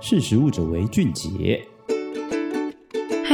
[0.00, 1.66] 识时务者为俊杰。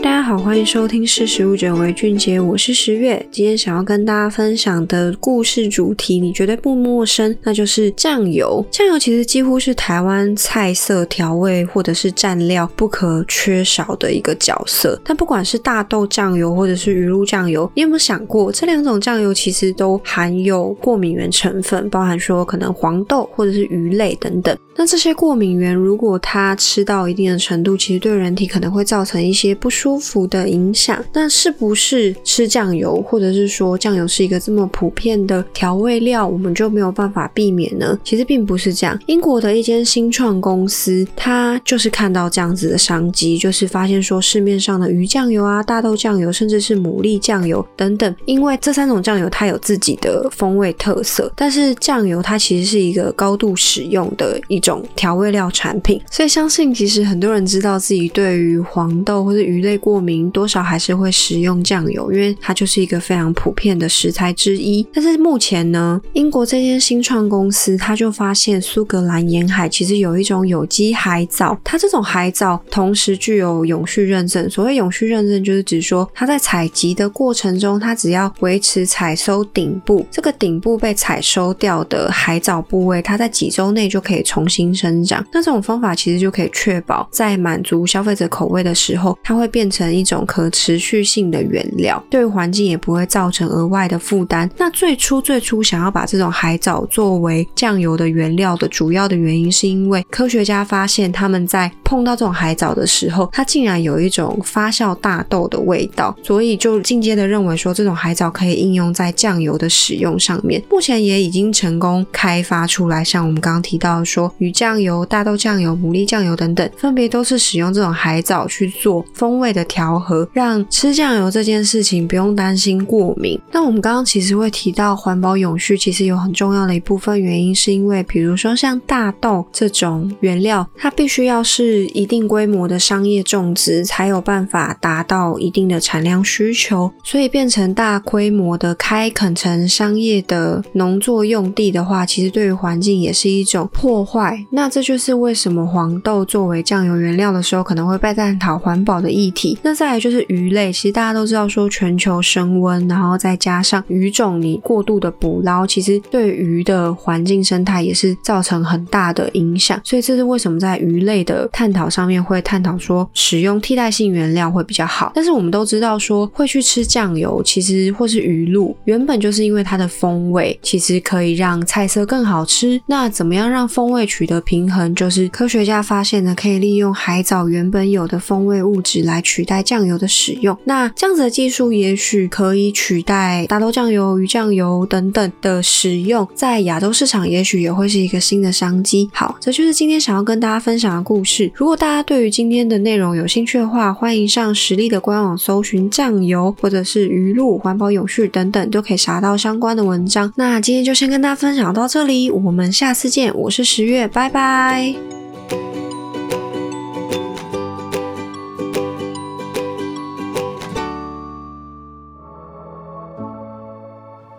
[0.00, 3.24] 大家好，欢迎收听《识食物者为俊杰》，我是十月。
[3.32, 8.64] 今天想要跟大家分享的故事主题，你绝对不陌生，那就是酱油。
[8.70, 15.00] 酱油其实几乎是台湾菜色调味或者是蘸料不可缺少的一个角色。
[15.04, 24.56] 但不管是大豆酱油或者是鱼露酱油，你有没有想过，这两种酱油其实都含有过敏原成分，包含说可能黄豆或者是鱼类等等。
[24.76, 37.98] 那这些过敏原如果它吃到一定的程度，其实对人体可能会造成一些不舒舒服的影响，那是不是吃酱油，或者是说酱油是一个这么普遍的调味料，我们就没有办法避免呢？
[38.04, 39.00] 其实并不是这样。
[39.06, 60.30] 英国的一间新创公司，它就是看到这样子的商机，就是发现说市面上的鱼酱油啊、大豆酱油，甚至是牡蛎酱油等等，因为这三种酱油它有自己的风味特色，但是酱油它其实是一个高度使用的一种调味料产品，所以相信其实很多人知道自己对于黄豆或者鱼类过敏。
[60.30, 64.86] 多少还是会食用酱油，因为它就是一个非常普遍的食材之一。
[64.92, 74.48] 但是目前呢，英国这间新创公司，它就发现苏格兰沿海其实有一种有机海藻，它这种海藻同时具有永续认证。
[74.50, 85.24] 所谓永续认证，就是指说它在采集的过程中，它只要维持采收顶部，这个顶部被采收掉的海藻部位，它在几周内就可以重新生长。
[85.32, 89.88] 那这种方法其实就可以确保在满足消费者口味的时候，它会变成。
[89.98, 94.48] 一种可持续性的原料，对环境也不会造成额外的负担。
[94.56, 110.62] 那最初最初想要把这种海藻作为酱油的原料的主要的原因，是因为科学家发现他们在碰到这种海藻的时候，它竟然有一种发酵大豆的味道，所以就进阶的认为说这种海藻可以应用在酱油的使用上面。
[110.70, 119.68] 目前也已经成功开发出来，像我们刚刚提到的说鱼酱油、大豆酱油、牡蛎酱油等等，分别都是使用这种海藻去做风味的的。
[119.68, 123.38] 调和，让吃酱油这件事情不用担心过敏。
[123.52, 136.90] 那我们刚刚其实会提到环保永续，其实有很重要的一部分原因，是因为比如说像大豆这种原料，它必须要是一定规模的商业种植，才有办法达到一定的产量需求。
[137.04, 144.42] 所以变成大规模的开垦成商业的农作用地的话，其实对于环境也是一种破坏。
[144.50, 149.47] 那这就是为什么黄豆作为酱油原料的时候，可能会被探讨环保的议题。
[149.62, 159.80] 那再来就是鱼类，其实大家都知道说全球升温，然后再加上鱼种你过度的捕捞，其实对鱼的环境生态也是造成很大的影响。
[159.84, 165.12] 所以这是为什么在鱼类的探讨上面会探讨说使用替代性原料会比较好。
[165.14, 172.80] 但是我们都知道说会去吃酱油，其实或是鱼露，原本就是因为它的风味其实可以让菜色更好吃。
[172.86, 174.94] 那怎么样让风味取得平衡？
[174.94, 179.62] 就是科学家发现呢，可以利用海藻原本有的风味物质来取取代。
[179.68, 189.10] 酱油的使用，那这样子的技术也许可以取代大豆酱油、鱼酱油等等的使用，在亚洲市场也许也会是一个新的商机。
[189.12, 191.52] 好，这就是今天想要跟大家分享的故事。
[191.54, 200.32] 如果大家对于今天的内容有兴趣的话，欢迎上实力的官网搜寻酱油或者是鱼露、环保永续等等，都可以查到相关的文章。
[200.36, 203.30] 那今天就先跟大家分享到这里，我们下次见。
[203.36, 205.17] 我是十月，拜拜。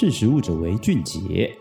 [0.00, 1.54] 识时务者为俊杰。